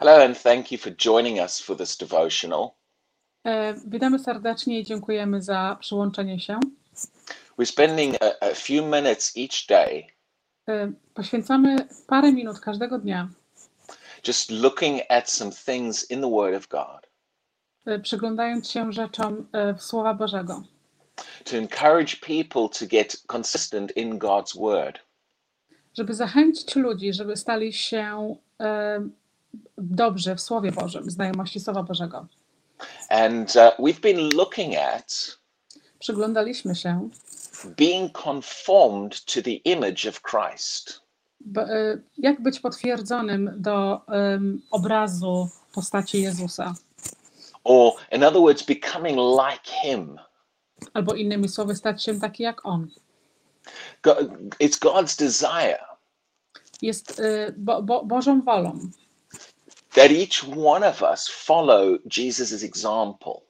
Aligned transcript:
Hello, 0.00 0.24
and 0.24 0.34
thank 0.36 0.72
you 0.72 0.78
for 0.78 0.90
joining 0.90 1.38
us 1.40 1.60
for 1.60 1.76
this 1.76 1.96
devotional. 1.96 2.74
E, 3.46 3.74
Witamy 3.86 4.18
serdecznie 4.18 4.80
i 4.80 4.84
dziękujemy 4.84 5.42
za 5.42 5.76
przyłączenie 5.80 6.40
się. 6.40 6.60
We're 7.58 7.66
spending 7.66 8.16
a, 8.22 8.44
a 8.46 8.54
few 8.54 8.84
minutes 8.84 9.32
each 9.36 9.66
day 9.68 10.06
E, 10.68 10.92
Poświęcamy 11.14 11.88
parę 12.06 12.32
minut 12.32 12.60
każdego 12.60 12.98
dnia, 12.98 13.28
just 14.28 14.50
looking 14.50 15.00
at 15.08 15.30
some 15.30 15.50
things 15.50 16.10
in 16.10 16.20
the 16.20 16.30
Word 16.30 16.54
of 16.56 16.68
God 16.68 17.10
e, 17.86 17.98
przyglądając 17.98 18.70
się 18.70 18.92
rzeczom 18.92 19.48
e, 19.52 19.74
w 19.74 19.82
Słowa 19.82 20.14
Bożego, 20.14 20.62
to 21.44 21.56
encourage 21.56 22.16
people 22.26 22.68
to 22.78 22.86
get 22.86 23.22
consistent 23.26 23.96
in 23.96 24.18
God's 24.18 24.60
Word. 24.60 24.98
żeby 25.98 26.14
zachęcić 26.14 26.76
ludzi, 26.76 27.12
żeby 27.12 27.36
stali 27.36 27.72
się 27.72 28.36
e, 28.60 29.00
dobrzy 29.78 30.34
w 30.34 30.40
Słowie 30.40 30.72
Bożym, 30.72 31.10
znajomości 31.10 31.60
Słowa 31.60 31.82
Bożego. 31.82 32.26
And 33.08 33.56
uh, 33.56 33.78
we've 33.86 34.00
been 34.00 34.28
looking 34.34 34.74
at 34.76 35.38
Przyglądaliśmy 35.98 36.74
się, 36.74 37.08
being 37.76 38.12
conformed 38.24 39.24
to 39.24 39.42
the 39.42 39.50
image 39.50 40.08
of 40.08 40.20
Christ. 40.22 41.00
e, 41.56 41.98
jak 42.18 42.42
być 42.42 42.60
potwierdzonym 42.60 43.50
do 43.56 44.00
em, 44.06 44.62
obrazu 44.70 45.48
postaci 45.74 46.22
Jezusa, 46.22 46.74
Or, 47.64 47.92
in 48.12 48.24
other 48.24 48.40
words, 48.40 48.62
becoming 48.62 49.18
like 49.18 49.70
Him. 49.82 50.16
albo 50.94 51.14
innymi 51.14 51.48
słowy, 51.48 51.74
stać 51.76 52.04
się 52.04 52.20
taki 52.20 52.42
jak 52.42 52.66
On. 52.66 52.88
Go- 54.02 54.16
It's 54.60 54.78
God's 54.78 55.18
desire 55.18 55.78
Jest 56.82 57.20
e, 57.20 57.52
bo, 57.56 57.82
bo, 57.82 58.04
Bożą 58.04 58.42
wolą, 58.42 58.78
that 59.94 60.10
each 60.10 60.44
one 60.56 60.88
of 60.88 61.02
us 61.02 61.28
follow 61.28 61.98
Jesus' 62.04 62.62
example. 62.62 63.40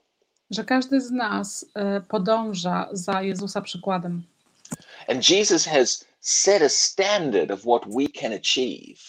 że 0.50 0.64
każdy 0.64 1.00
z 1.00 1.10
nas 1.10 1.66
e, 1.74 2.00
podąża 2.00 2.88
za 2.92 3.22
Jezusa 3.22 3.60
przykładem. 3.60 4.22
And 5.08 5.30
Jesus 5.30 5.64
has 5.64 6.05
set 6.20 6.62
a 6.62 6.68
standard 6.68 7.50
of 7.50 7.61
what 7.61 7.83
we 7.86 8.20
can 8.20 8.33
achieve. 8.33 9.00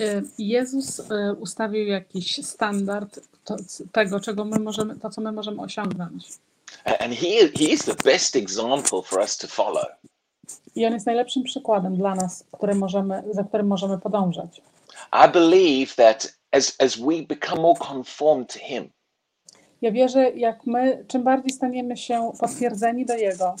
E, 0.00 0.22
Jezus 0.38 1.00
e, 1.00 1.34
ustawił 1.40 1.86
jakiś 1.86 2.46
standard 2.46 3.20
to, 3.44 3.56
tego, 3.92 4.20
czego 4.20 4.44
my 4.44 4.58
możemy, 4.58 4.96
to, 4.96 5.10
co 5.10 5.20
my 5.20 5.32
możemy 5.32 5.62
osiągnąć. 5.62 6.28
And 6.84 7.14
he, 7.14 7.48
he 7.58 7.64
is 7.64 7.84
the 7.84 7.94
best 8.04 8.36
example 8.36 9.02
for 9.02 9.20
us 9.20 9.36
to 9.36 9.46
follow. 9.46 9.86
I 10.74 10.86
on 10.86 10.92
jest 10.92 11.06
najlepszym 11.06 11.42
przykładem 11.42 11.96
dla 11.96 12.14
nas, 12.14 12.44
który 12.52 12.74
możemy, 12.74 13.22
za 13.30 13.44
którym 13.44 13.66
możemy 13.66 13.98
podążać. 13.98 14.62
I 15.12 15.32
believe 15.32 15.94
that 15.94 16.39
as, 16.52 16.76
as 16.78 16.96
we 16.96 17.22
become 17.28 17.60
more 17.62 17.78
conformed 17.78 18.48
to 18.52 18.58
him, 18.58 18.90
Ja 19.82 19.92
wierzę, 19.92 20.30
jak 20.30 20.66
my, 20.66 21.04
czym 21.08 21.22
bardziej 21.24 21.52
staniemy 21.52 21.96
się 21.96 22.32
potwierdzeni 22.40 23.06
do 23.06 23.14
Jego, 23.16 23.54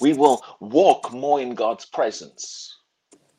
we 0.00 0.08
will 0.14 0.36
walk 0.60 1.12
more 1.12 1.42
in 1.42 1.54
God's 1.54 1.90
presence 1.90 2.70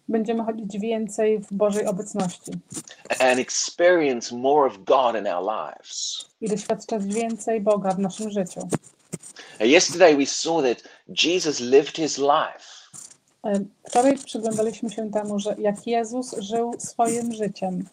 będziemy 0.08 0.44
chodzić 0.44 0.80
więcej 0.80 1.40
w 1.40 1.54
Bożej 1.54 1.86
obecności. 1.86 2.52
and 3.20 3.40
experience 3.40 4.36
more 4.36 4.68
of 4.68 4.78
God 4.84 5.16
in 5.16 5.28
our 5.28 5.44
lives. 5.46 6.26
i 6.42 6.48
doświadczać 6.50 7.04
więcej 7.06 7.62
Boga 7.62 7.92
w 7.92 8.00
naszym 8.00 8.32
życiu. 8.32 8.60
Now, 9.60 9.70
yesterday 9.70 10.18
we 10.18 10.26
saw 10.26 10.62
that 10.64 10.84
Jesus 11.24 11.60
lived 11.60 11.96
his 11.96 12.18
life. 12.18 12.66
E, 13.46 13.60
Wczoraj 13.90 14.18
przyglądaliśmy 14.18 14.90
się 14.90 15.12
temu, 15.12 15.40
że 15.40 15.56
jak 15.60 15.88
Jezus 15.88 16.36
żył 16.40 16.74
swoim 16.78 17.34
życiem, 17.34 17.86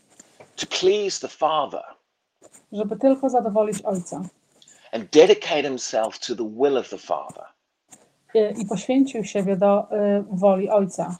to 0.61 0.67
please 0.81 1.21
the 1.21 1.29
Father 1.29 1.83
żeby 2.73 2.97
tylko 2.97 3.31
zadowolić 3.31 3.83
Ojca. 3.83 4.23
and 4.93 5.11
dedicate 5.11 5.63
himself 5.63 6.19
to 6.19 6.37
the 6.37 6.51
will 6.57 6.77
of 6.79 6.89
the 6.89 6.99
Father. 6.99 7.45
e, 8.35 8.51
i 8.51 8.67
poświęcił 8.67 9.25
siebie 9.25 9.57
do 9.57 9.91
e, 9.91 10.25
woli 10.31 10.71
Ojca. 10.71 11.17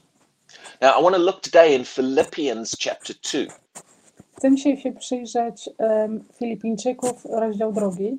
Now, 0.81 0.99
I 0.99 1.03
want 1.03 1.15
to 1.15 1.21
look 1.21 1.41
today 1.41 1.75
in 1.75 1.85
Philippians 1.85 2.75
chapter 2.83 3.15
2. 3.47 3.53
Chcę 4.37 4.55
dzisiaj 4.55 4.77
się 4.81 4.91
przyjrzeć 4.91 5.69
em, 5.77 6.23
Filipińczyków, 6.39 7.25
rozdział 7.25 7.73
drugi, 7.73 8.17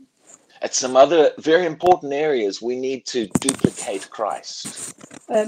At 0.63 0.77
some 0.77 1.01
other 1.01 1.33
very 1.39 1.67
important 1.67 2.13
areas, 2.13 2.61
we 2.61 2.77
need 2.77 3.07
to 3.07 3.19
duplicate 3.41 4.07
Christ. 4.11 4.95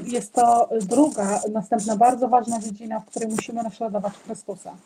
Jest 0.06 0.32
to 0.32 0.69
druga, 0.81 1.41
następna 1.53 1.97
bardzo 1.97 2.28
ważna 2.28 2.61
dziedzina, 2.61 3.00
w 3.00 3.06
której 3.06 3.28
musimy 3.28 3.62
naśladować 3.62 4.12
Chrystusa. 4.27 4.77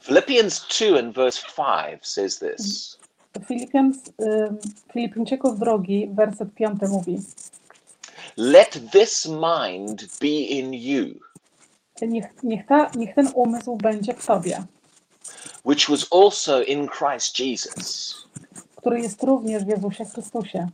Philippians 0.00 0.60
2 0.68 0.98
and 0.98 1.14
verse 1.14 1.38
5 1.38 1.98
says 2.06 2.38
this 2.38 2.98
Filipian, 3.46 3.92
em, 4.18 4.28
um, 4.48 4.58
Filipińczyków 4.92 5.58
drugi, 5.58 6.08
werset 6.14 6.54
piąty 6.54 6.88
mówi 6.88 7.18
Let 8.36 8.90
this 8.92 9.26
mind 9.26 10.18
be 10.20 10.28
in 10.28 10.74
you, 10.74 11.20
niech, 12.02 12.42
niech, 12.42 12.66
ta, 12.66 12.90
niech 12.96 13.14
ten 13.14 13.30
umysł 13.34 13.76
będzie 13.76 14.14
w 14.14 14.26
Tobie, 14.26 14.64
which 15.64 15.88
was 15.88 16.06
also 16.12 16.62
in 16.62 16.88
Christ 16.88 17.38
Jesus. 17.38 18.14
który 18.76 19.00
jest 19.00 19.22
również 19.22 19.64
w 19.64 19.68
Jezusie 19.68 20.04
Chrystusie. 20.04 20.68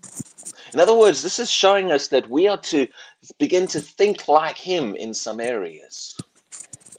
In 0.74 0.80
other 0.80 0.94
words, 0.94 1.22
this 1.22 1.38
is 1.38 1.50
showing 1.50 1.90
us 1.90 2.08
that 2.08 2.24
we 2.28 2.50
are 2.50 2.58
to 2.58 2.76
begin 3.38 3.66
to 3.66 3.80
think 3.80 4.28
like 4.28 4.58
Him 4.58 4.96
in 4.96 5.14
some 5.14 5.40
areas. 5.40 6.16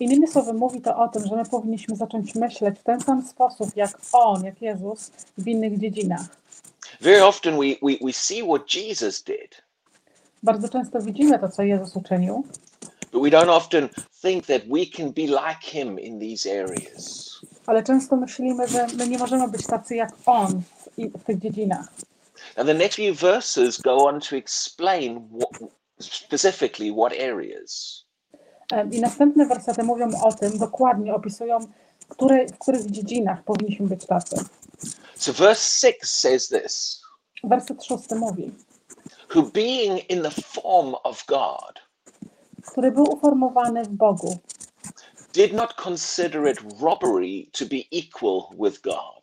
Innymi 0.02 0.28
słowy, 0.28 0.54
mówi 0.54 0.82
to 0.82 0.98
o 0.98 1.08
tym, 1.08 1.28
że 1.28 1.36
my 1.36 1.46
powinniśmy 1.46 1.96
zacząć 1.96 2.36
myśleć 2.36 2.80
w 2.80 2.84
ten 2.84 3.02
sam 3.02 3.28
sposób, 3.28 3.76
jak 3.76 4.00
On, 4.14 4.44
jak 4.44 4.62
Jezus 4.62 5.12
w 5.38 5.48
innych 5.48 5.80
dziedzinach. 5.80 6.22
Very 7.02 7.26
often 7.26 7.54
we, 7.58 7.66
we, 7.82 7.98
we 8.06 8.14
see 8.14 8.44
what 8.44 8.76
Jesus 8.76 9.24
did, 9.24 9.64
Bardzo 10.44 10.70
często 10.70 11.02
widzimy 11.02 11.40
to, 11.40 11.50
co 11.50 11.64
Jezus 11.64 11.96
uczynił, 11.96 12.44
but 13.12 13.24
we 13.24 13.30
don't 13.30 13.50
often 13.50 13.90
think 14.22 14.46
that 14.46 14.62
we 14.68 14.86
can 14.98 15.12
be 15.12 15.22
like 15.22 15.62
Him 15.64 16.00
in 16.00 16.20
these 16.20 16.64
areas. 16.64 17.30
ale 17.66 17.84
często 17.84 18.16
myślimy, 18.16 18.68
że 18.68 18.88
my 18.98 19.08
nie 19.08 19.18
możemy 19.18 19.48
być 19.48 19.68
tacy 19.68 19.96
jak 19.96 20.12
On 20.26 20.62
w, 20.62 21.20
w 21.22 21.24
tych 21.24 21.40
dziedzinach. 21.40 21.88
Now, 22.58 22.66
the 22.66 22.74
next 22.74 22.96
few 22.96 23.20
verses 23.20 23.82
go 23.82 24.06
on 24.06 24.20
to 24.20 24.36
explain 24.36 25.30
what, 25.40 25.72
specifically 26.00 26.92
what 26.92 27.14
areas. 27.14 28.04
I 28.92 29.02
następne 29.02 29.46
wersety 29.46 29.84
mówią 29.84 30.10
o 30.24 30.34
tym, 30.34 30.58
dokładnie 30.58 31.14
opisują, 31.14 31.60
które, 32.10 32.48
w 32.48 32.58
których 32.58 32.92
dziedzinach 32.92 33.44
powinniśmy 33.44 33.88
być 33.88 34.06
tacy. 34.06 34.36
So, 35.16 35.34
verse 35.34 35.88
6 35.88 35.98
says 36.04 36.48
this 36.48 37.02
Werset 37.44 37.78
mówi, 38.16 38.52
Who 39.36 39.44
being 39.44 40.10
in 40.10 40.22
the 40.22 40.32
form 40.32 40.96
of 41.04 41.26
God 41.26 41.92
który 42.72 42.92
był 42.92 43.04
uformowany 43.04 43.84
w 43.84 43.90
Bogu, 43.90 44.38
did 45.34 45.54
not 45.54 45.74
consider 45.86 46.52
it 46.52 46.60
robbery 46.82 47.46
to 47.52 47.66
be 47.66 47.82
equal 47.92 48.42
with 48.60 48.82
God, 48.82 49.22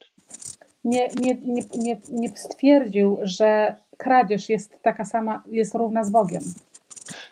nie, 0.84 1.08
nie, 1.20 1.34
nie, 1.34 1.62
nie, 1.74 2.00
nie 2.08 2.36
stwierdził, 2.36 3.18
że 3.22 3.76
kradzież 3.96 4.48
jest 4.48 4.82
taka 4.82 5.04
sama, 5.04 5.42
jest 5.46 5.74
równa 5.74 6.04
z 6.04 6.10
Bogiem. 6.10 6.42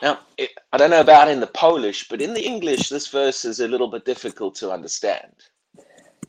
Now, 0.02 0.16
it, 0.38 0.50
I 0.76 0.78
don't 0.78 0.90
know 0.90 1.00
about 1.00 1.28
in 1.28 1.40
the 1.40 1.46
Polish, 1.46 2.06
but 2.06 2.20
in 2.20 2.34
the 2.34 2.44
English, 2.44 2.90
this 2.90 3.06
verse 3.08 3.46
is 3.46 3.60
a 3.60 3.68
little 3.68 3.88
bit 3.88 4.04
difficult 4.04 4.54
to 4.56 4.72
understand. 4.72 5.32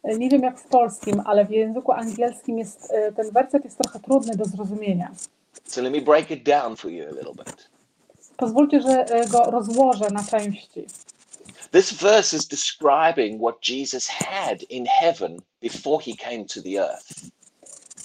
E, 0.03 0.18
Nie 0.18 0.30
wiem 0.30 0.41
jak 0.44 0.59
w 0.59 0.63
polskim, 0.63 1.22
ale 1.25 1.46
w 1.46 1.52
języku 1.52 1.91
angielskim 1.91 2.57
jest, 2.57 2.91
e, 2.94 3.12
ten 3.12 3.31
werset 3.31 3.66
jest 3.66 3.78
trochę 3.78 4.00
trudny 4.00 4.36
do 4.36 4.46
zrozumienia. 4.46 5.12
So 5.66 5.81
let 5.81 5.91
me 5.91 6.02
break 6.02 6.31
it 6.31 6.44
down 6.44 6.75
for 6.75 6.91
you 6.91 7.03
a 7.03 7.12
little 7.12 7.34
bit. 7.34 7.69
Pozwólcie, 8.38 8.81
że 8.81 9.06
e, 9.06 9.28
go 9.28 9.44
rozłożę 9.44 10.09
na 10.12 10.24
części. 10.24 10.86
This 11.72 11.94
verse 11.94 12.38
is 12.38 12.47
describing 12.47 13.42
what 13.42 13.69
Jesus 13.69 14.07
had 14.07 14.63
in 14.69 14.86
heaven 14.86 15.42
before 15.62 16.04
he 16.06 16.16
came 16.16 16.45
to 16.45 16.62
the 16.62 16.89
earth. 16.89 17.13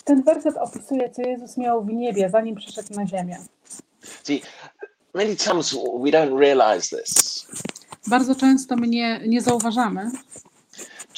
Ten 0.04 0.22
werset 0.22 0.56
opisuje, 0.56 1.10
co 1.10 1.22
Jezus 1.22 1.56
miał 1.56 1.84
w 1.84 1.92
niebie, 1.92 2.30
zanim 2.30 2.54
przyszedł 2.56 2.94
na 2.94 3.06
ziemię. 3.06 3.38
See, 4.24 4.42
many 5.14 5.36
times 5.36 5.74
we 5.74 6.10
don't 6.10 6.38
realize 6.38 6.96
this. 6.96 7.46
Bardzo 8.06 8.34
często 8.34 8.76
my 8.76 8.88
nie, 8.88 9.20
nie 9.26 9.40
zauważamy, 9.40 10.10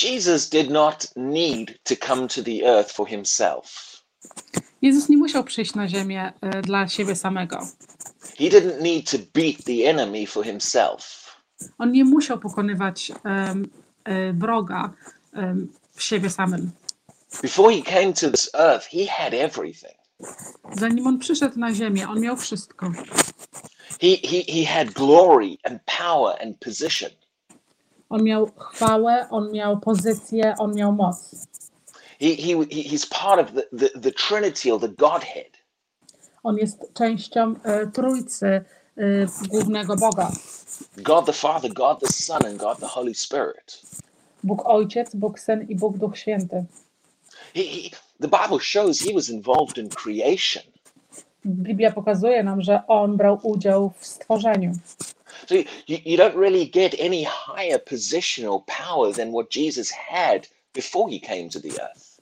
Jesus 0.03 0.49
did 0.49 0.71
not 0.71 1.07
need 1.17 1.79
to 1.85 1.97
come 1.97 2.29
to 2.29 2.43
the 2.43 2.65
earth 2.65 2.93
for 2.93 3.09
himself. 3.09 3.95
Jezus 4.83 5.09
nie 5.09 5.17
musiał 5.17 5.45
przyjść 5.45 5.75
na 5.75 5.89
ziemię 5.89 6.33
e, 6.41 6.63
dla 6.63 6.89
siebie 6.89 7.17
samego. 7.17 7.59
He 8.39 8.45
didn't 8.45 8.83
need 8.83 9.11
to 9.11 9.19
beat 9.35 9.65
the 9.65 9.91
enemy 9.91 10.27
for 10.27 10.45
himself. 10.45 11.25
On 11.79 11.93
nie 11.93 12.05
musiał 12.05 12.39
pokonywać 12.39 13.13
e, 14.05 14.33
wroga 14.33 14.93
em, 15.33 15.73
w 15.95 16.03
siebie 16.03 16.31
samym. 16.31 16.71
Before 17.43 17.75
he 17.75 17.83
came 17.83 18.13
to 18.13 18.31
this 18.31 18.51
earth, 18.55 18.87
he 18.87 19.07
had 19.07 19.35
everything. 19.35 19.95
Zanim 20.73 21.07
on 21.07 21.19
przyszedł 21.19 21.59
na 21.59 21.75
ziemię, 21.75 22.09
on 22.09 22.21
miał 22.21 22.37
wszystko. 22.37 22.91
He, 24.01 24.17
he, 24.29 24.43
he 24.53 24.65
had 24.67 24.91
glory 24.93 25.57
and 25.65 25.81
power 25.99 26.37
and 26.43 26.59
position. 26.59 27.11
On 28.11 28.23
miał 28.25 28.51
chwałę, 28.59 29.27
on 29.31 29.53
miał 29.53 29.81
pozycję, 29.81 30.55
on 30.59 30.75
miał 30.75 30.93
moc. 30.93 31.31
He, 32.21 32.37
he, 32.37 32.53
he- 32.71 32.83
he's 32.91 33.07
part 33.07 33.41
of 33.41 33.55
the, 33.55 33.63
the, 33.79 34.01
the 34.01 34.13
Trinity 34.13 34.73
or 34.73 34.81
the 34.81 34.89
Godhead. 34.89 35.53
On 36.43 36.57
jest 36.59 36.95
częścią 36.95 37.55
e, 37.65 37.87
trójcy 37.87 38.47
e, 38.47 38.65
głównego 39.49 39.97
Boga. 39.97 40.31
God 40.97 41.27
the 41.27 41.33
Father, 41.33 41.73
God 41.73 42.01
the 42.01 42.13
Son, 42.13 42.47
and 42.47 42.57
God 42.61 42.79
the 42.79 42.87
Holy 42.87 43.15
Spirit. 43.15 43.81
Bóg 44.45 44.63
Ojciec, 44.67 45.15
Bóg 45.15 45.41
Syn 45.41 45.63
i 45.69 45.77
Bóg 45.77 45.99
Duch 45.99 46.19
Święty. 46.19 46.65
He, 47.55 47.63
he, 47.63 47.91
the 48.21 48.29
Bible 48.29 48.59
shows 48.61 49.01
he 49.01 49.15
was 49.15 49.29
involved 49.29 49.79
in 49.79 49.89
creation. 49.89 50.63
Biblia 51.45 51.93
pokazuje 51.93 52.43
nam, 52.43 52.63
że 52.63 52.87
on 52.87 53.17
brał 53.17 53.39
udział 53.43 53.93
w 53.99 54.07
stworzeniu. 54.07 54.73
So 55.47 55.55
you, 55.55 55.99
you 56.05 56.19
don't 56.19 56.37
really 56.37 56.67
get 56.67 56.95
any 57.01 57.25
higher 57.25 57.85
positional 57.85 58.63
power 58.67 59.15
than 59.15 59.33
what 59.33 59.57
Jesus 59.57 59.91
had 59.91 60.49
before 60.75 61.11
he 61.11 61.21
came 61.21 61.49
to 61.49 61.61
the 61.61 61.83
earth. 61.83 62.15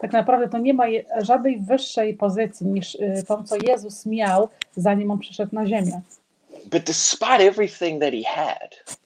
Tak 0.00 0.12
naprawdę 0.12 0.48
to 0.48 0.58
nie 0.58 0.74
ma 0.74 0.84
żadnej 1.20 1.60
wyższej 1.60 2.14
pozycji 2.14 2.66
niż 2.66 2.94
y, 2.94 3.24
tą, 3.28 3.44
co 3.44 3.56
Jezus 3.56 4.06
miał, 4.06 4.48
zanim 4.76 5.10
on 5.10 5.18
przyszedł 5.18 5.54
na 5.54 5.66
ziemię. 5.66 6.00
But 6.64 6.84
despite 6.84 7.40
everything 7.40 8.00
that 8.00 8.12
he 8.12 8.22
had, 8.24 8.98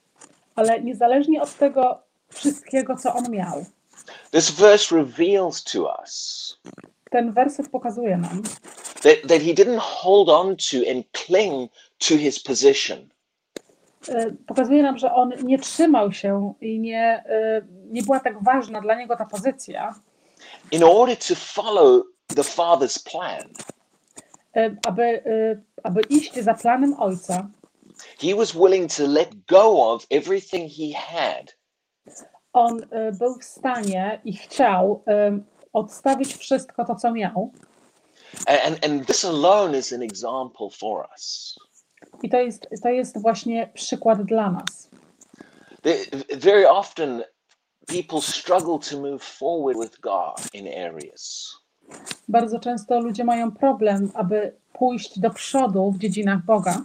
Ale 0.55 0.81
niezależnie 0.81 1.41
od 1.41 1.57
tego 1.57 1.99
wszystkiego, 2.29 2.95
co 2.95 3.13
on 3.13 3.31
miał, 3.31 3.65
this 4.31 4.49
verse 4.49 4.95
reveals 4.95 5.63
to 5.63 5.87
us 6.03 6.13
ten 7.11 7.33
werset 7.33 7.69
pokazuje 7.69 8.17
nam, 8.17 8.41
that, 9.01 9.27
that 9.27 9.41
he 9.41 9.53
didn't 9.53 9.79
hold 9.79 10.29
on 10.29 10.55
to 10.55 10.77
and 10.89 11.03
cling 11.13 11.69
to 11.99 12.15
his 12.17 12.39
position. 12.39 13.09
y, 14.09 14.35
pokazuje 14.47 14.83
nam, 14.83 14.97
że 14.97 15.13
on 15.13 15.33
nie 15.43 15.59
trzymał 15.59 16.11
się 16.11 16.53
i 16.61 16.79
nie, 16.79 17.23
y, 17.61 17.65
nie 17.91 18.01
była 18.03 18.19
tak 18.19 18.43
ważna 18.43 18.81
dla 18.81 18.95
niego 18.95 19.15
ta 19.15 19.25
pozycja, 19.25 19.93
In 20.71 20.83
order 20.83 21.17
to 21.17 21.35
follow 21.35 22.03
the 22.35 22.43
Father's 22.43 22.99
plan, 23.11 23.43
y, 24.57 24.77
aby, 24.87 25.23
aby 25.83 26.01
iść 26.09 26.35
za 26.39 26.53
planem 26.53 26.93
Ojca. 26.99 27.47
he 28.21 28.35
was 28.35 28.51
willing 28.53 28.93
to 28.97 29.07
let 29.07 29.29
go 29.47 29.93
of 29.93 30.05
everything 30.09 30.69
he 30.69 30.93
had 30.93 31.53
On 32.53 32.83
y, 32.83 32.87
był 33.19 33.35
w 33.39 33.43
stanie 33.43 34.21
i 34.25 34.33
chciał 34.37 35.03
y, 35.37 35.43
odstawić 35.73 36.35
wszystko 36.37 36.85
to, 36.85 36.95
co 36.95 37.11
miał. 37.11 37.51
And, 38.47 38.85
and 38.85 39.07
this 39.07 39.25
alone 39.25 39.77
is 39.77 39.93
an 39.93 40.01
example 40.01 40.69
for 40.79 41.07
us. 41.13 41.55
I 42.23 42.29
to 42.29 42.37
jest, 42.41 42.67
to 42.83 42.89
jest 42.89 43.21
właśnie 43.21 43.69
przykład 43.73 44.23
dla 44.23 44.51
nas. 44.51 44.89
The- 45.81 46.37
Very 46.37 46.69
often, 46.69 47.23
people 47.87 48.21
struggle 48.21 48.79
to 48.89 48.99
move 48.99 49.23
forward 49.23 49.77
with 49.79 49.99
God 49.99 50.53
in 50.53 50.67
areas. 50.67 51.53
Bardzo 52.27 52.59
często 52.59 52.99
ludzie 52.99 53.23
mają 53.23 53.51
problem, 53.51 54.11
aby 54.13 54.55
pójść 54.73 55.19
do 55.19 55.29
przodu 55.29 55.91
w 55.91 55.97
dziedzinach 55.97 56.45
Boga, 56.45 56.81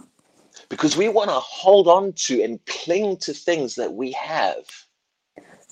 because 0.69 0.97
we 0.97 1.13
want 1.13 1.31
to 1.31 1.39
hold 1.61 1.87
on 1.87 2.13
to 2.13 2.33
and 2.45 2.59
cling 2.65 3.19
to 3.25 3.31
things 3.45 3.75
that 3.75 3.91
we 3.95 4.11
have. 4.11 4.63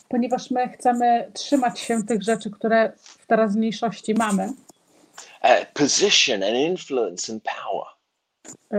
Ponieważ 0.07 0.51
my 0.51 0.69
chcemy 0.69 1.31
trzymać 1.33 1.80
się 1.80 2.04
tych 2.04 2.24
rzeczy, 2.24 2.51
które 2.51 2.94
w 2.98 3.27
teraźniejszości 3.27 4.13
mamy, 4.13 4.54
Uh, 5.44 5.65
position 5.74 6.44
and 6.44 6.56
influence 6.56 7.33
and 7.33 7.44
power. 7.44 7.86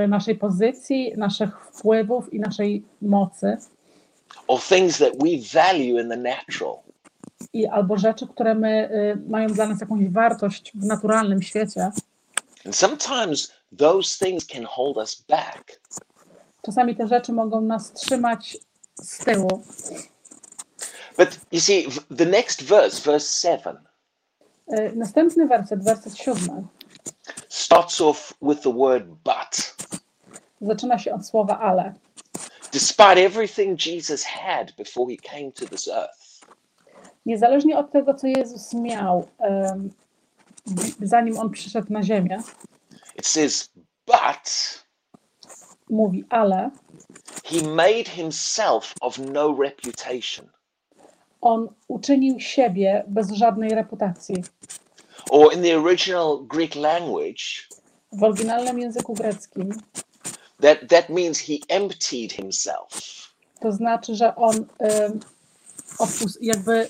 y, 0.05 0.09
naszej 0.09 0.35
pozycji, 0.35 1.13
naszych 1.17 1.51
wpływów 1.73 2.35
i 2.35 2.41
naszej 2.41 2.85
mocy, 3.03 3.57
Or 4.47 4.61
things 4.61 4.99
that 4.99 5.13
we 5.23 5.29
value 5.61 6.03
in 6.03 6.09
the 6.09 6.17
natural. 6.17 6.77
i 7.53 7.67
albo 7.67 7.97
rzeczy, 7.99 8.27
które 8.27 8.55
my, 8.55 8.91
y, 8.93 9.31
mają 9.31 9.49
dla 9.49 9.67
nas 9.67 9.81
jakąś 9.81 10.09
wartość 10.09 10.73
w 10.75 10.85
naturalnym 10.85 11.43
świecie. 11.43 11.91
And 12.67 12.77
sometimes 12.77 13.53
those 13.79 14.25
things 14.27 14.47
can 14.47 14.65
hold 14.65 14.97
us 14.97 15.25
back. 15.29 15.81
Czasami 16.67 16.97
te 16.97 17.09
rzeczy 17.09 17.33
mogą 17.33 17.61
nas 17.61 17.93
trzymać 17.93 18.59
z 18.95 19.19
tyłu. 19.19 19.63
But 21.19 21.38
you 21.50 21.61
see, 21.61 21.88
the 22.11 22.26
next 22.26 22.62
verse, 22.62 23.00
verse 23.00 23.29
7, 23.41 23.76
Następny 24.94 25.47
werset, 25.47 25.85
werset 25.85 26.17
siódmy, 26.19 26.62
starts 27.49 28.00
off 28.00 28.35
with 28.43 28.62
the 28.62 28.73
word 28.73 29.06
but. 29.25 29.76
zaczyna 30.61 30.99
się 30.99 31.15
od 31.15 31.26
słowa 31.26 31.59
ale. 31.61 31.94
Despite 32.73 33.20
everything 33.20 33.87
Jesus 33.87 34.25
had 34.25 34.73
before 34.76 35.11
he 35.11 35.17
came 35.17 35.53
to 35.53 35.67
this 35.67 35.88
earth, 35.88 36.41
Niezależnie 37.26 37.79
od 37.79 37.93
tego, 37.93 38.14
co 38.14 38.26
Jezus 38.26 38.75
miał, 38.75 39.29
em, 39.38 39.91
zanim 41.03 41.38
on 41.38 41.50
przyszedł 41.50 41.93
na 41.93 42.03
ziemię, 42.03 42.43
it 43.17 43.26
says, 43.26 43.71
but 44.06 44.85
mówi 45.91 46.25
ale, 46.29 46.71
he 47.44 47.62
made 47.69 48.05
himself 48.05 48.94
of 49.00 49.19
no 49.19 49.56
reputation. 49.62 50.49
On 51.40 51.69
uczynił 51.88 52.40
siebie 52.40 53.05
bez 53.08 53.31
żadnej 53.31 53.70
reputacji. 53.70 54.44
Or 55.31 55.55
in 55.55 55.62
the 55.62 55.79
original 55.81 56.38
Greek 56.46 56.75
language, 56.75 57.43
W 58.12 58.23
oryginalnym 58.23 58.79
języku 58.79 59.14
greckim 59.14 59.70
that, 60.62 60.79
that 60.88 61.08
means 61.08 61.38
he 61.40 61.55
emptied 61.69 62.32
himself. 62.32 62.88
to 63.61 63.73
znaczy, 63.73 64.14
że 64.14 64.37
on 64.37 64.67
opus- 65.99 66.38
jakby 66.40 66.88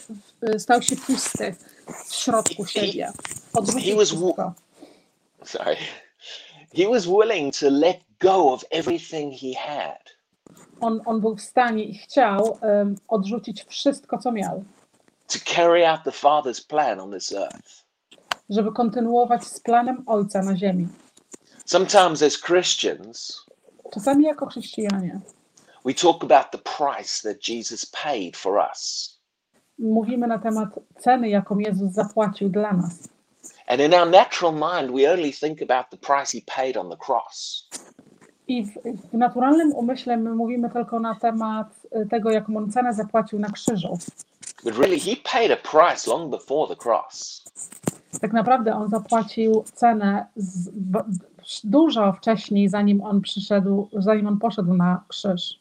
y, 0.55 0.61
stał 0.61 0.83
się 0.83 0.97
pusty 0.97 1.55
w 2.09 2.15
środku 2.15 2.67
siebie. 2.67 3.07
He 3.53 3.59
Odrzucił 3.59 3.97
was 3.97 4.09
wszystko. 4.09 4.53
Sorry. 5.45 5.77
He 6.77 6.89
was 6.89 7.07
willing 7.07 7.57
to 7.57 7.71
let 7.71 7.97
go 8.21 8.53
of 8.53 8.65
everything 8.71 9.33
he 9.41 9.55
had 9.61 9.99
On, 10.81 11.01
on 11.07 11.21
był 11.21 11.37
w 11.37 11.41
stanie 11.43 11.85
i 11.85 11.95
chciał 11.99 12.59
em, 12.61 12.95
odrzucić 13.09 13.65
wszystko, 13.65 14.19
co 14.19 14.33
miał, 14.33 14.65
to 15.27 15.39
carry 15.55 15.87
out 15.89 16.01
the 16.05 16.11
Father's 16.11 16.67
plan 16.67 17.01
on 17.01 17.13
this 17.13 17.33
earth. 17.33 17.85
żeby 18.51 18.73
kontynuować 18.73 19.45
z 19.45 19.61
planem 19.61 20.03
Ojca 20.07 20.43
na 20.43 20.57
ziemi. 20.57 20.89
Sometimes, 21.67 22.23
as 22.23 22.41
Christians, 22.41 23.45
Czasami 23.95 24.25
jako 24.25 24.47
chrześcijanie 24.47 25.21
we 25.85 25.95
talk 25.95 26.25
about 26.25 26.51
the 26.53 26.59
price 26.59 27.29
that 27.29 27.49
Jesus 27.49 27.87
paid 27.87 28.37
for 28.37 28.63
us. 28.73 29.15
mówimy 29.79 30.27
na 30.27 30.39
temat 30.39 30.69
ceny, 31.01 31.29
jaką 31.29 31.59
Jezus 31.59 31.93
zapłacił 31.93 32.49
dla 32.49 32.73
nas. 32.73 33.09
And 33.67 33.81
in 33.81 33.95
our 33.95 34.11
natural 34.11 34.53
mind, 34.53 34.97
we 34.97 35.13
only 35.13 35.33
think 35.33 35.63
about 35.63 35.87
the 35.91 35.97
price 35.97 36.39
he 36.39 36.45
paid 36.57 36.77
on 36.77 36.91
the 36.91 36.97
cross. 36.97 37.69
I 38.49 38.65
w, 38.65 38.73
w 39.13 39.15
naturalnym 39.15 39.73
umyśle 39.73 40.17
my 40.17 40.35
mówimy 40.35 40.71
tylko 40.71 41.01
na 41.01 41.15
temat 41.15 41.67
y, 41.97 42.07
tego, 42.07 42.31
jaką 42.31 42.57
on 42.57 42.73
cenę 42.73 42.95
zapłacił 42.95 43.39
na 43.39 43.49
krzyżu. 43.49 43.99
But 44.65 44.79
really, 44.79 45.01
he 45.01 45.17
paid 45.33 45.53
a 45.53 45.57
price 45.57 46.11
long 46.11 46.31
before 46.31 46.77
the 46.77 46.83
cross. 46.89 47.45
Tak 48.21 48.33
naprawdę 48.33 48.75
on 48.75 48.89
zapłacił 48.89 49.65
cenę 49.75 50.27
z, 50.37 50.71
b, 50.71 51.05
dużo 51.65 52.13
wcześniej, 52.13 52.69
zanim 52.69 53.03
on 53.03 53.21
przyszedł, 53.21 53.89
zanim 53.93 54.27
on 54.27 54.39
poszedł 54.39 54.75
na 54.75 55.03
krzyż. 55.09 55.59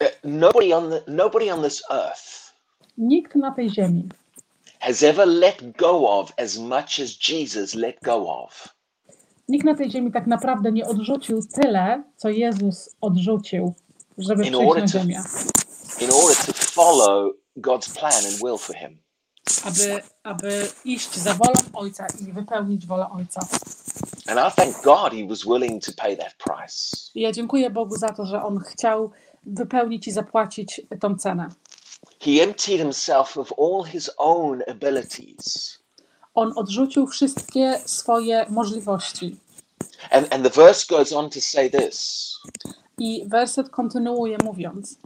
Uh, 0.00 0.08
Nobody 0.24 0.76
on, 0.76 0.90
the, 0.90 1.02
nobody 1.12 1.54
on 1.54 1.62
this 1.62 1.82
earth 1.90 2.52
Nikt 2.98 3.34
na 3.34 3.50
tej 3.50 3.70
ziemi 3.70 4.08
has 4.86 5.02
ever 5.02 5.26
let 5.26 5.76
go 5.76 6.06
of 6.06 6.32
as 6.38 6.58
much 6.58 7.00
as 7.00 7.16
Jesus 7.16 7.74
let 7.74 7.96
go 8.02 8.28
of. 8.28 8.75
Nikt 9.48 9.64
na 9.64 9.74
tej 9.74 9.90
ziemi 9.90 10.12
tak 10.12 10.26
naprawdę 10.26 10.72
nie 10.72 10.86
odrzucił 10.86 11.42
tyle, 11.54 12.02
co 12.16 12.28
Jezus 12.28 12.96
odrzucił, 13.00 13.74
żeby 14.18 14.46
In 14.46 14.54
order 14.54 14.84
na 14.84 14.92
to- 14.92 14.98
ziemię, 14.98 15.22
in 16.00 16.10
order 16.10 16.36
to 16.46 16.52
follow 16.52 17.32
God's 17.56 17.98
plan 17.98 18.24
and 18.26 18.34
will 18.42 18.58
for 18.58 18.76
him. 18.76 18.98
aby, 19.64 20.02
aby 20.22 20.68
iść 20.84 21.16
za 21.16 21.34
wolą 21.34 21.52
Ojca 21.72 22.06
i 22.28 22.32
wypełnić 22.32 22.86
wolę 22.86 23.06
Ojca. 23.10 23.40
And 24.26 24.38
I 24.40 24.56
thank 24.56 24.82
God 24.82 25.12
he 25.12 25.26
was 25.28 25.44
willing 25.44 25.84
to 25.84 25.92
pay 25.96 26.16
that 26.16 26.34
price. 26.44 26.96
I 27.14 27.20
ja 27.20 27.32
dziękuję 27.32 27.70
Bogu 27.70 27.96
za 27.96 28.08
to, 28.08 28.26
że 28.26 28.42
On 28.42 28.58
chciał 28.58 29.10
wypełnić 29.46 30.08
i 30.08 30.12
zapłacić 30.12 30.80
tą 31.00 31.16
cenę. 31.16 31.48
He 32.20 32.30
emptied 32.42 32.80
himself 32.80 33.36
of 33.38 33.52
all 33.58 33.84
his 33.84 34.10
own 34.16 34.62
abilities. 34.70 35.78
On 36.36 36.52
odrzucił 36.56 37.06
wszystkie 37.06 37.80
swoje 37.86 38.46
możliwości. 38.48 39.36
And, 40.10 40.34
and 40.34 40.44
the 40.44 40.50
verse 40.50 40.86
goes 40.88 41.12
on 41.12 41.30
to 41.30 41.40
say 41.40 41.70
this 41.70 42.32
I 42.98 43.24
werset 43.26 43.70
kontynuuje 43.70 44.38
mówiąc, 44.44 44.98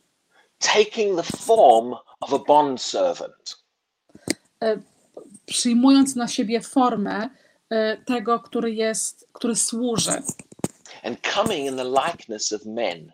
taking 0.59 1.17
the 1.17 1.37
form 1.37 1.95
of 2.21 2.33
a 2.33 2.39
bondservant. 2.39 3.57
przyjmując 5.47 6.17
na 6.17 6.29
siebie 6.29 6.61
formę 6.61 7.31
e, 7.71 7.97
tego, 7.97 8.41
który 8.41 8.73
jest, 8.75 9.29
który 9.33 9.57
służy 9.57 10.23
and 11.03 11.19
coming 11.35 11.67
in 11.67 11.77
the 11.77 11.85
likeness 11.85 12.53
of 12.53 12.65
men. 12.67 13.13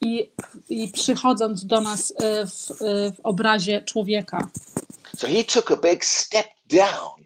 i, 0.00 0.30
i 0.68 0.88
przychodząc 0.88 1.66
do 1.66 1.80
nas 1.80 2.12
e, 2.16 2.46
w, 2.46 2.70
e, 2.70 3.12
w 3.12 3.20
obrazie 3.22 3.82
człowieka. 3.82 4.48
So 5.16 5.26
he 5.26 5.44
took 5.44 5.70
a 5.70 5.76
big 5.76 6.04
step 6.04 6.46
down. 6.70 7.24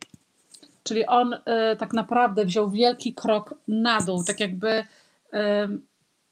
Czyli 0.83 1.07
on 1.07 1.35
e, 1.45 1.77
tak 1.77 1.93
naprawdę 1.93 2.45
wziął 2.45 2.71
wielki 2.71 3.15
krok 3.15 3.55
na 3.69 4.01
dół, 4.01 4.25
tak 4.25 4.41
jakby 4.41 4.85
e, 5.33 5.69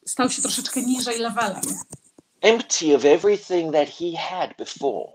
stał 0.07 0.31
się 0.31 0.43
troszeczkę 0.43 0.83
niżej 0.83 1.19
levelem. 1.19 1.61
empty 2.41 2.97
of 2.97 3.05
everything 3.05 3.73
that 3.73 3.89
he 3.89 4.17
had 4.19 4.51
before. 4.59 5.13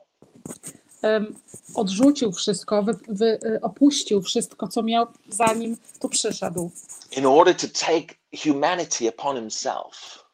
Em, 1.02 1.36
odrzucił 1.75 2.32
wszystko, 2.32 2.84
wy, 2.84 2.96
wy, 3.08 3.40
e, 3.46 3.62
opuścił 3.62 4.22
wszystko, 4.22 4.68
co 4.68 4.84
miał 4.84 5.08
zanim 5.30 5.78
tu 6.00 6.10
przyszedł. 6.10 6.72
in 7.18 7.25
order 7.25 7.56
to 7.56 7.68
take 7.68 8.16
humanity 8.44 9.10
upon 9.10 9.36
himself. 9.36 10.25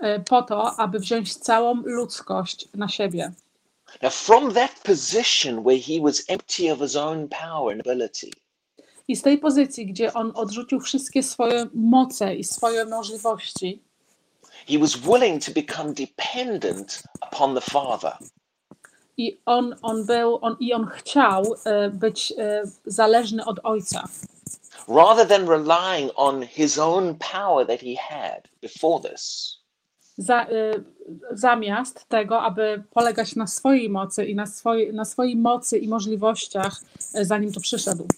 E, 0.00 0.20
po 0.20 0.42
to, 0.42 0.76
aby 0.76 0.98
wziąć 0.98 1.36
całą 1.36 1.74
ludzkość 1.84 2.68
na 2.74 2.88
siebie. 2.88 3.32
Now, 4.02 4.10
from 4.10 4.52
that 4.54 4.82
position 4.82 5.64
where 5.64 5.78
he 5.78 6.00
was 6.00 6.24
empty 6.28 6.68
of 6.68 6.80
his 6.80 6.96
own 6.96 7.28
power 7.28 7.72
and 7.72 7.80
ability, 7.80 8.32
I 9.08 9.16
z 9.16 9.22
tej 9.22 9.38
pozycji, 9.38 9.86
gdzie 9.86 10.12
on 10.12 10.32
odrzucił 10.34 10.80
wszystkie 10.80 11.22
swoje 11.22 11.66
moce 11.74 12.34
i 12.34 12.44
swoje 12.44 12.84
możliwości, 12.84 13.82
he 14.66 14.78
was 14.78 14.96
willing 14.96 15.44
to 15.44 15.52
become 15.52 15.94
dependent 15.94 17.02
upon 17.20 17.54
the 17.54 17.60
Father. 17.60 18.12
i 19.16 19.40
on, 19.46 19.74
on 19.82 20.06
był, 20.06 20.38
on, 20.42 20.56
i 20.60 20.72
on 20.72 20.86
chciał 20.86 21.54
e, 21.64 21.90
być 21.90 22.32
e, 22.38 22.62
zależny 22.86 23.44
od 23.44 23.60
Ojca. 23.62 24.08
Rather 24.88 25.28
than 25.28 25.48
relying 25.48 26.12
on 26.16 26.42
his 26.42 26.78
own 26.78 27.14
power 27.14 27.66
that 27.66 27.80
he 27.80 27.96
had 27.96 28.48
before 28.62 29.10
this, 29.10 29.56
Za, 30.18 30.42
e, 30.42 30.48
zamiast 31.32 32.08
tego, 32.08 32.42
aby 32.42 32.82
polegać 32.90 33.36
na 33.36 33.46
swojej 33.46 33.90
mocy 33.90 34.24
i 34.24 34.34
na, 34.34 34.46
swojej 34.46 34.94
na 34.94 35.04
swojej 35.04 35.36
mocy 35.36 35.78
i 35.78 35.88
możliwościach, 35.88 36.80
e, 37.14 37.24
zanim 37.24 37.52
tu 37.52 37.60
przyszedł. 37.60 38.08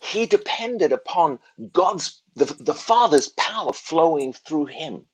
he 0.00 0.26
depended 0.26 0.92
upon 0.92 1.38
God's, 1.72 2.22
the, 2.36 2.46
the 2.64 2.74
Father's 2.74 3.28
power 3.36 3.72
flowing 3.72 4.32
through 4.36 4.70
him. 4.70 5.04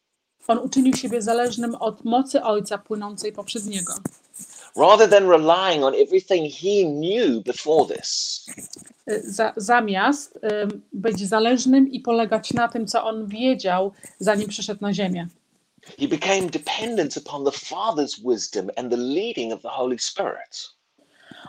On 0.48 0.58
uczynił 0.58 0.96
siebie 0.96 1.22
zależnym 1.22 1.74
od 1.74 2.04
mocy 2.04 2.42
Ojca 2.42 2.78
płynącej 2.78 3.32
poprzez 3.32 3.66
niego. 3.66 3.94
Rather 4.76 5.10
than 5.10 5.28
relying 5.28 5.84
on 5.84 5.94
everything 5.94 6.52
he 6.52 6.84
knew 6.84 7.44
before 7.44 7.94
this, 7.94 8.44
E, 9.06 9.20
Za, 9.20 9.52
zamiast 9.56 10.38
em, 10.42 10.82
być 10.92 11.28
zależnym 11.28 11.92
i 11.92 12.00
polegać 12.00 12.52
na 12.52 12.68
tym, 12.68 12.86
co 12.86 13.04
on 13.04 13.26
wiedział, 13.26 13.92
zanim 14.18 14.48
przyszedł 14.48 14.80
na 14.82 14.92
ziemię. 14.92 15.28
He 15.98 16.08
became 16.08 16.50
dependent 16.50 17.16
upon 17.16 17.44
the 17.44 17.52
Father's 17.52 18.18
wisdom 18.24 18.70
and 18.76 18.90
the 18.90 18.96
leading 18.96 19.52
of 19.52 19.62
the 19.62 19.68
Holy 19.68 19.98
Spirit. 19.98 20.74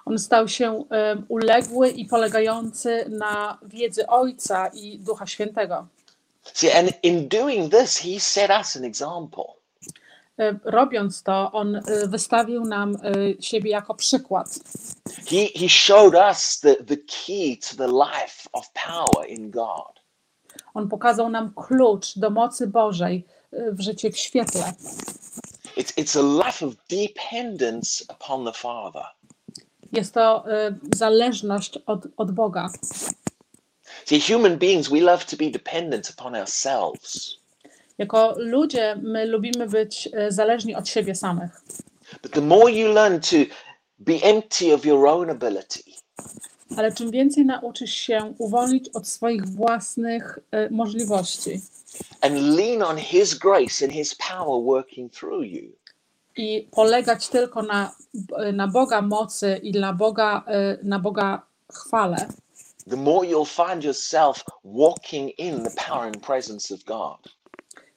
On 0.05 0.19
stał 0.19 0.47
się 0.47 0.83
em, 0.89 1.25
uległy 1.27 1.89
i 1.89 2.05
polegający 2.05 3.05
na 3.09 3.57
wiedzy 3.61 4.07
Ojca 4.07 4.67
i 4.67 4.99
Ducha 4.99 5.27
Świętego. 5.27 5.87
See, 6.53 6.71
and 6.71 6.91
in 7.03 7.27
doing 7.27 7.71
this, 7.71 7.97
he 7.97 8.19
set 8.19 8.51
us 8.51 8.75
an 8.75 8.83
example. 8.83 9.45
Robiąc 10.63 11.23
to, 11.23 11.51
on 11.51 11.75
e, 11.75 11.81
wystawił 12.07 12.65
nam 12.65 12.95
e, 12.95 12.99
siebie 13.43 13.71
jako 13.71 13.93
przykład. 13.93 14.59
He, 15.29 15.59
he 15.59 15.69
showed 15.69 16.15
us 16.15 16.59
the, 16.59 16.75
the 16.75 16.97
key 16.97 17.57
to 17.57 17.75
the 17.75 17.87
life 17.87 18.49
of 18.53 18.71
power 18.73 19.29
in 19.29 19.51
God. 19.51 20.01
On 20.73 20.89
pokazał 20.89 21.29
nam 21.29 21.53
klucz 21.53 22.17
do 22.17 22.29
mocy 22.29 22.67
Bożej 22.67 23.25
w 23.71 23.81
życiu 23.81 24.11
w 24.11 24.17
świetle. 24.17 24.73
It's, 25.77 25.93
it's 25.97 26.19
a 26.19 26.45
life 26.45 26.65
of 26.65 26.73
dependence 26.89 28.05
upon 28.09 28.45
the 28.45 28.53
Father. 28.53 29.03
Jest 29.91 30.13
to 30.13 30.51
e, 30.51 30.75
zależność 30.95 31.79
od, 31.85 32.07
od 32.17 32.31
Boga. 32.31 32.69
See, 34.05 34.21
human 34.21 34.57
beings, 34.57 34.89
we 34.89 34.99
love 34.99 35.25
to 35.25 35.37
be 35.37 35.49
dependent 35.51 36.09
upon 36.09 36.35
ourselves. 36.35 37.37
Jako 37.97 38.35
ludzie 38.37 38.95
my 39.01 39.25
lubimy 39.25 39.67
być 39.67 40.09
e, 40.13 40.31
zależni 40.31 40.75
od 40.75 40.89
siebie 40.89 41.15
samych. 41.15 41.61
But 42.23 42.31
the 42.31 42.41
more 42.41 42.71
you 42.71 42.93
learn 42.93 43.19
to 43.19 43.37
be 43.99 44.13
empty 44.23 44.73
of 44.73 44.85
your 44.85 45.07
own 45.07 45.29
ability, 45.29 45.79
Ale 46.77 46.91
czym 46.91 47.11
więcej 47.11 47.45
nauczysz 47.45 47.93
się 47.93 48.33
uwolnić 48.37 48.89
od 48.93 49.07
swoich 49.07 49.45
własnych 49.45 50.39
e, 50.51 50.69
możliwości 50.69 51.61
and 52.21 52.55
lean 52.55 52.81
on 52.81 52.97
His 52.97 53.33
grace 53.33 53.85
and 53.85 53.93
His 53.93 54.15
power 54.15 54.57
working 54.59 55.09
through 55.09 55.45
you, 55.45 55.71
i 56.37 56.67
polegać 56.71 57.27
tylko 57.27 57.61
na, 57.61 57.95
na 58.53 58.67
Boga 58.67 59.01
mocy 59.01 59.59
i 59.63 59.71
dla 59.71 59.93
Boga, 59.93 60.43
e, 60.47 60.77
na 60.83 60.99
Boga 60.99 61.41
chwale, 61.73 62.27
the 62.87 62.97
more 62.97 63.27
you'll 63.27 63.67
find 63.67 63.83
yourself 63.83 64.43
walking 64.63 65.29
in 65.37 65.63
the 65.63 65.71
power 65.87 66.07
and 66.07 66.21
presence 66.21 66.73
of 66.73 66.83
God. 66.85 67.35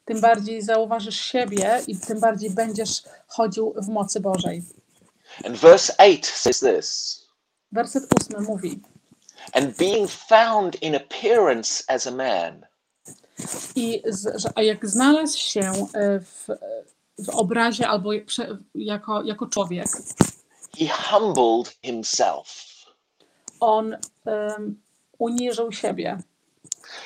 tym 0.04 0.20
bardziej 0.20 0.62
zauważysz 0.62 1.20
siebie 1.20 1.80
i 1.86 1.96
tym 1.98 2.20
bardziej 2.20 2.50
będziesz 2.50 3.02
chodził 3.26 3.74
w 3.76 3.88
mocy 3.88 4.20
Bożej. 4.20 4.62
And 5.44 5.56
verse 5.56 5.96
8 5.98 6.24
says 6.24 6.60
this 6.60 7.18
Werset 7.72 8.04
ósmy 8.20 8.40
mówi: 8.40 8.80
And 9.52 9.76
being 9.76 10.10
found 10.10 10.82
in 10.82 10.94
appearance 10.94 11.84
as 11.88 12.06
a 12.06 12.10
man, 12.10 12.66
I 13.76 14.02
z, 14.06 14.42
że, 14.42 14.48
a 14.54 14.62
jak 14.62 14.88
znalazł 14.88 15.38
się 15.38 15.60
e, 15.94 16.20
w, 16.20 16.46
w 17.18 17.28
obrazie 17.28 17.88
albo 17.88 18.10
jako, 18.74 19.22
jako 19.22 19.46
człowiek, 19.46 19.88
he 20.78 20.88
humbled 20.88 21.76
himself. 21.82 22.68
on 23.60 23.96
em, 24.26 24.80
uniżył 25.18 25.72
siebie. 25.72 26.18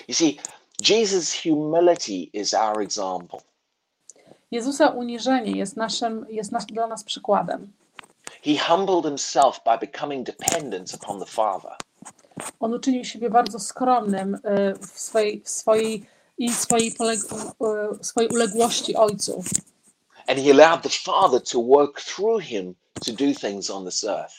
You 0.08 0.14
see, 0.14 0.38
Jesus' 0.88 1.42
humility 1.42 2.30
is 2.32 2.54
our 2.54 2.82
example. 2.82 3.40
Jezusa 4.50 4.88
uniżenie 4.88 5.52
jest, 5.52 5.76
naszym, 5.76 6.26
jest 6.28 6.52
nas, 6.52 6.66
dla 6.66 6.86
nas 6.86 7.04
przykładem. 7.04 7.72
He 8.42 8.58
humbled 8.58 9.04
himself 9.04 9.60
by 9.64 9.86
becoming 9.86 10.26
dependent 10.26 10.94
upon 10.94 11.20
the 11.20 11.26
Father. 11.26 11.72
On 12.60 12.74
uczynił 12.74 13.04
siebie 13.04 13.30
bardzo 13.30 13.58
skromnym 13.58 14.38
e, 14.44 14.74
w 14.74 15.00
swojej, 15.00 15.40
w 15.40 15.48
swojej 15.48 16.06
i 16.38 16.52
swojej, 16.52 16.92
poleg, 16.92 17.20
e, 17.20 18.04
swojej 18.04 18.30
uległości 18.30 18.96
Ojcu. 18.96 19.44
And 20.26 20.38
he 20.38 20.50
allowed 20.50 20.82
the 20.82 20.88
Father 20.88 21.42
to 21.42 21.62
work 21.62 22.00
through 22.00 22.42
him 22.42 22.74
to 23.06 23.12
do 23.12 23.34
things 23.40 23.70
on 23.70 23.84
this 23.84 24.04
earth. 24.04 24.34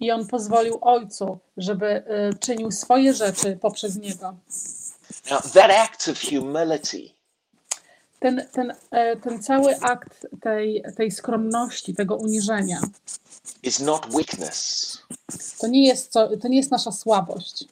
I 0.00 0.10
on 0.10 0.26
pozwolił 0.26 0.78
Ojcu, 0.80 1.38
żeby 1.56 1.86
e, 1.86 2.34
czynił 2.40 2.70
swoje 2.70 3.14
rzeczy 3.14 3.58
poprzez 3.62 3.96
Niego. 3.96 4.34
Now, 5.30 5.42
that 5.52 5.70
act 5.70 6.08
of 6.08 6.20
humility 6.20 7.16
Ten, 8.18 8.46
ten, 8.52 8.72
e, 8.90 9.16
ten 9.16 9.42
cały 9.42 9.80
akt 9.80 10.26
tej, 10.40 10.84
tej 10.96 11.10
skromności, 11.10 11.94
tego 11.94 12.16
uniżenia, 12.16 12.80
is 13.62 13.80
not 13.80 14.14
weakness. 14.14 14.98
to 15.60 15.66
nie 15.66 15.86
jest, 15.86 16.12
co, 16.12 16.36
to 16.36 16.48
nie 16.48 16.56
jest 16.56 16.70
nasza 16.70 16.92
słabość. 16.92 17.64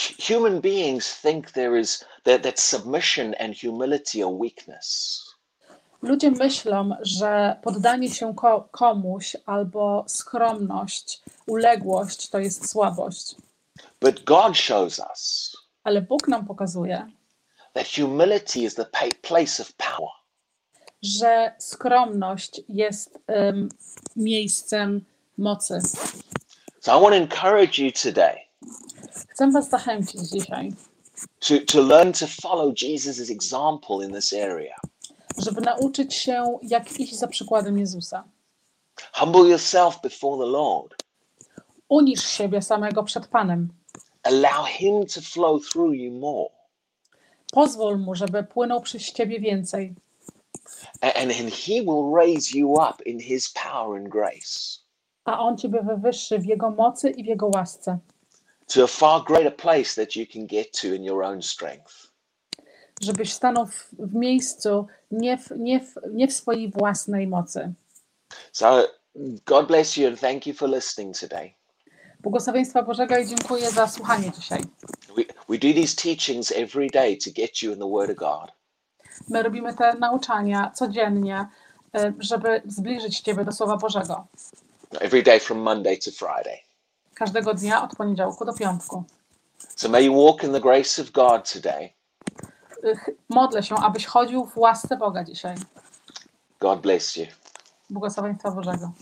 Hu- 0.00 0.14
Human 0.34 0.60
beings 0.60 1.20
think 1.22 1.50
there 1.52 1.80
is 1.80 2.04
that, 2.24 2.42
that 2.42 2.60
submission 2.60 3.34
and 3.34 3.54
humility 3.62 4.22
are 4.22 4.32
weakness. 4.32 5.20
Ludzie 6.02 6.30
myślą, 6.30 6.90
że 7.02 7.56
poddanie 7.62 8.10
się 8.10 8.34
ko- 8.34 8.68
komuś 8.70 9.36
albo 9.46 10.04
skromność, 10.08 11.20
uległość 11.46 12.28
to 12.28 12.38
jest 12.38 12.70
słabość. 12.70 13.34
But 14.00 14.24
God 14.24 14.56
shows 14.56 14.98
us 15.10 15.52
Ale 15.84 16.02
Bóg 16.02 16.28
nam 16.28 16.46
pokazuje, 16.46 17.10
that 17.72 17.86
humility 17.96 18.58
is 18.60 18.74
the 18.74 18.86
place 19.22 19.62
of 19.62 19.72
power. 19.72 20.10
że 21.02 21.52
skromność 21.58 22.60
jest 22.68 23.18
em, 23.26 23.68
miejscem 24.16 25.04
mocy. 25.38 25.80
So 26.80 26.98
I 26.98 27.02
want 27.02 27.14
to 27.14 27.16
encourage 27.36 27.78
you 27.82 27.92
today 27.92 28.38
Chcę 29.28 29.50
Was 29.50 29.68
zachęcić 29.68 30.20
dzisiaj, 30.20 30.72
to, 31.38 31.54
to 31.66 31.82
learn 31.82 32.12
to 32.12 32.26
follow 32.26 32.74
Jesus' 32.82 33.30
example 33.30 34.04
in 34.04 34.12
this 34.12 34.32
area. 34.32 34.76
żeby 35.38 35.60
nauczyć 35.60 36.14
się, 36.14 36.58
jak 36.62 37.00
iść 37.00 37.14
za 37.14 37.28
przykładem 37.28 37.78
Jezusa. 37.78 38.24
Humble 39.12 39.48
yourself 39.48 40.00
before 40.02 40.44
the 40.44 40.50
Lord. 40.50 40.94
Unisz 41.88 42.24
siebie 42.24 42.62
samego 42.62 43.02
przed 43.02 43.26
Panem. 43.26 43.68
Allow 44.22 44.66
Him 44.68 45.06
to 45.06 45.20
flow 45.20 45.68
through 45.68 45.94
you 45.94 46.12
more. 46.12 46.50
Pozwól 47.52 47.98
Mu, 47.98 48.14
żeby 48.14 48.44
płynął 48.44 48.80
przez 48.80 49.12
Ciebie 49.12 49.40
więcej. 49.40 49.94
And, 51.00 51.16
and 51.16 51.54
He 51.54 51.82
will 51.82 52.12
raise 52.14 52.58
you 52.58 52.72
up 52.72 53.02
in 53.06 53.20
His 53.20 53.52
power 53.52 54.00
and 54.00 54.08
grace 54.08 54.80
a 55.24 55.38
On 55.38 55.56
Ciebie 55.56 55.82
wywyższy 55.82 56.38
w 56.38 56.46
Jego 56.46 56.70
mocy 56.70 57.10
i 57.10 57.24
w 57.24 57.26
Jego 57.26 57.46
łasce. 57.46 57.98
To 58.74 58.84
a 58.84 58.86
far 58.86 59.24
greater 59.24 59.56
place 59.56 59.94
that 59.94 60.16
you 60.16 60.26
can 60.32 60.46
get 60.46 60.72
to 60.80 60.94
in 60.94 61.04
your 61.04 61.22
own 61.22 61.42
strength. 61.42 62.10
żebyś 63.00 63.32
stanął 63.32 63.66
w, 63.66 63.88
w 63.92 64.14
miejscu 64.14 64.86
nie 65.10 65.38
w, 65.38 65.50
nie, 65.56 65.80
w, 65.80 65.94
nie 66.12 66.28
w 66.28 66.32
swojej 66.32 66.70
własnej 66.70 67.26
mocy. 67.26 67.72
So, 68.52 68.88
God 69.46 69.66
bless 69.66 69.96
you 69.96 70.08
and 70.08 70.20
thank 70.20 70.46
you 70.46 70.54
for 70.54 70.68
listening 70.68 71.18
today. 71.18 71.54
Błogosławieństwa 72.20 72.82
Bożego 72.82 73.18
i 73.18 73.26
dziękuję 73.26 73.70
za 73.70 73.88
słuchanie 73.88 74.32
dzisiaj. 74.38 74.60
We, 75.16 75.22
we 75.48 75.58
do 75.58 75.80
these 75.80 75.96
teachings 75.96 76.52
every 76.52 76.90
day 76.90 77.16
to 77.16 77.30
get 77.30 77.62
you 77.62 77.72
in 77.72 77.78
the 77.78 77.90
Word 77.90 78.10
of 78.10 78.16
God. 78.16 78.52
My 79.28 79.42
robimy 79.42 79.74
te 79.74 79.94
nauczania 79.94 80.72
codziennie, 80.74 81.46
y, 81.98 82.14
żeby 82.18 82.62
zbliżyć 82.64 83.20
Ciebie 83.20 83.44
do 83.44 83.52
Słowa 83.52 83.76
Bożego. 83.76 84.26
Every 85.00 85.22
day 85.22 85.40
from 85.40 85.58
Monday 85.58 85.98
to 85.98 86.10
Friday. 86.10 86.69
Każdego 87.20 87.54
dnia 87.54 87.82
od 87.82 87.96
poniedziałku 87.96 88.44
do 88.44 88.52
piątku. 88.52 89.04
So 89.76 89.88
may 89.88 90.04
you 90.04 90.24
walk 90.24 90.44
in 90.44 90.52
the 90.52 90.60
grace 90.60 91.02
of 91.02 91.10
God 91.10 91.52
today. 91.52 91.90
Modlę 93.28 93.62
się, 93.62 93.74
abyś 93.74 94.06
chodził 94.06 94.46
w 94.46 94.58
łasce 94.58 94.96
Boga 94.96 95.24
dzisiaj. 95.24 95.56
God 96.60 96.80
bless 96.80 97.16
you. 97.16 97.26
Błogosławieństwa 97.90 98.50
Bożego. 98.50 98.92